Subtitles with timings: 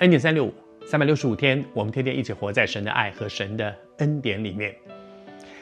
[0.00, 0.52] 恩典三六五，
[0.84, 4.74] 三百六十五天，我们天天一起活在神的爱和神的恩典里面。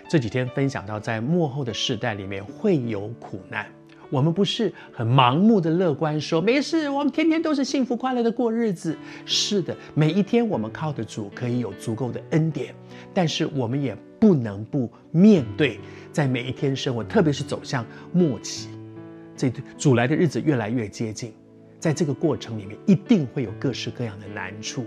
[0.08, 3.66] 这几天分享到，在末后的世代里面会有苦难，
[4.08, 8.96] 我们不是很盲目的乐观说，没事，我们天天都是幸福快乐的过日子。
[9.26, 12.74] 是的，每一天我们靠的主可以有足够的恩典，
[13.12, 15.78] 但是我们也不能不面对，
[16.10, 18.70] 在每一天生活，特别是走向末期，
[19.36, 21.34] 这主来的日子越来越接近。
[21.82, 24.86] 在这个过程里面，一定会有各式各样的难处，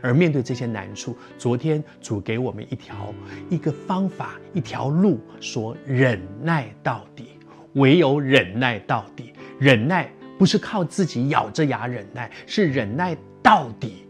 [0.00, 3.12] 而面对这些难处，昨天主给我们一条
[3.50, 7.30] 一个方法，一条路，说忍耐到底，
[7.72, 9.32] 唯有忍耐到底。
[9.58, 14.06] 忍耐不是靠自己咬着牙忍耐，是忍耐到底。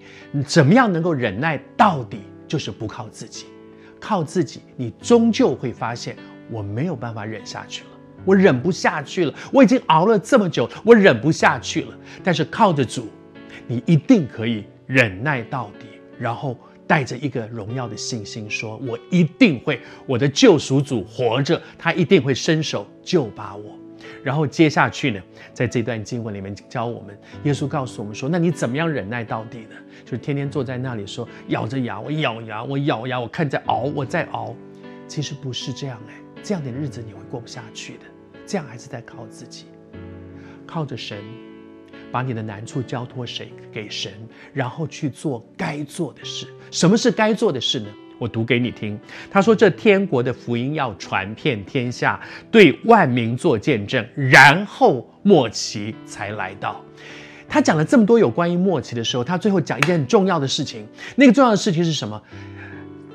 [0.47, 2.19] 怎么样能够忍耐到底？
[2.47, 3.47] 就是不靠自己，
[3.99, 6.15] 靠自己，你终究会发现
[6.51, 7.91] 我没有办法忍下去了。
[8.27, 11.99] 我忍不下去了，我已经熬了这么久，我忍不下去了。
[12.23, 13.09] 但是靠着主，
[13.67, 15.87] 你一定可以忍耐到底，
[16.19, 23.77] 然后带着一个荣耀的信心说：“我一定会，我的救赎主活着，他一定会伸手救拔我。”
[24.23, 25.21] 然后接下去呢，
[25.53, 29.77] 在这段经文里面教我们，耶稣告诉我们说：“那你怎么样忍耐到底呢？
[30.05, 34.55] 就是天天坐在那里说，咬着牙，我咬牙，我咬牙，我看在熬，我在熬。
[35.09, 38.01] 其实不是这样哎，这样的日子你会过不下去的。”
[38.47, 39.65] 这样还是在靠自己，
[40.67, 41.19] 靠着神，
[42.13, 44.13] 把你的难处交托谁给神，
[44.53, 46.47] 然后去做该做的事。
[46.71, 47.89] 什么是该做的事呢？
[48.19, 48.99] 我读给你听。
[49.31, 52.19] 他说：“这天国的福音要传遍天下，
[52.51, 56.83] 对万民做见证，然后末期才来到。”
[57.47, 60.87] 他讲了这么多有关于末期的时候，他最后讲一件很重要的事情。
[61.15, 62.21] 那个重要的事情是什么？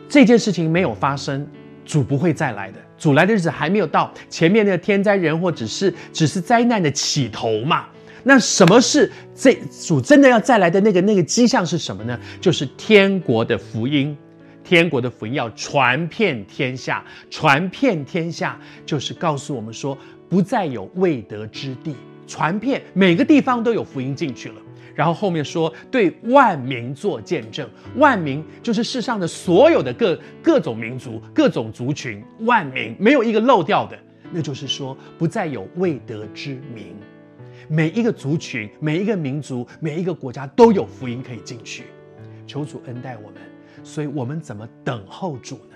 [0.08, 1.48] 这件事情没有发生，
[1.84, 2.78] 主不会再来的。
[3.02, 7.88] 主来的日子还没有到，前面那个天灾人祸只是只是灾难的起头嘛？
[8.24, 12.20] 那什么是这主真的要再来的那个那个迹象是什么呢？
[12.40, 14.16] 就是天国的福音，
[14.64, 19.98] 天国的福音要传遍天下，传遍天下就是告诉我们说，
[20.30, 21.96] 不再有未得之地，
[22.28, 24.56] 传遍每个地方都有福音进去了。
[24.94, 33.98] 然后后面说，对万民做见证，万民就是世上的所有的各各种民族、各种族群，万民没有一个漏掉的。
[34.34, 36.96] 那就是说，不再有未得之民，
[37.68, 41.86] 每一个族群、每一个民族、每一个国家都有福音可以进去。
[42.48, 43.42] 求主恩待我们，
[43.84, 45.76] 所以我们怎么等候主呢？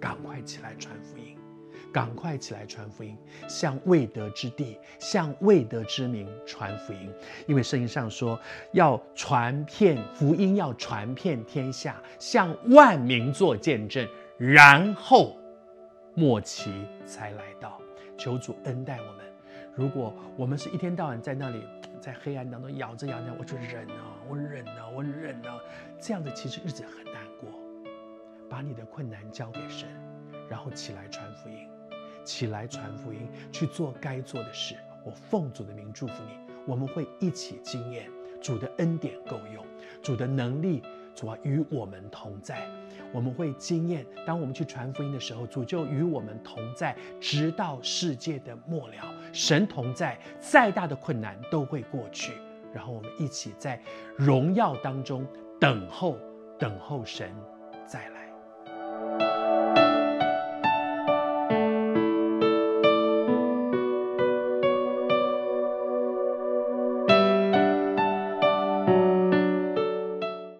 [0.00, 1.36] 赶快起来传福音。
[1.92, 3.16] 赶快起来传福音，
[3.48, 7.12] 向未得之地，向未得之民传福音。
[7.46, 8.38] 因为圣经上说，
[8.72, 14.06] 要传遍福音，要传遍天下，向万民做见证，
[14.38, 15.36] 然后
[16.14, 17.80] 末期才来到。
[18.16, 19.24] 求主恩待我们。
[19.74, 21.64] 如果我们是一天到晚在那里，
[22.00, 25.58] 在黑暗当中咬着牙呢，我就忍啊，我忍啊，我忍啊，
[25.98, 27.48] 这样的其实日子很难过。
[28.48, 29.88] 把你的困难交给神，
[30.50, 31.66] 然后起来传福音。
[32.24, 34.74] 起来传福音，去做该做的事。
[35.04, 36.32] 我奉主的名祝福你，
[36.66, 38.10] 我们会一起经验
[38.40, 39.64] 主的恩典够用，
[40.02, 40.82] 主的能力，
[41.14, 42.68] 主啊与我们同在。
[43.12, 48.94] 我们会经验，当我们去传福音的时候，主就与我们同在，直到世界的末了。
[49.32, 52.34] 神同在，再大的困难都会过去。
[52.72, 53.80] 然后我们一起在
[54.16, 55.26] 荣耀当中
[55.58, 56.16] 等候，
[56.56, 57.34] 等候神
[57.84, 58.19] 再来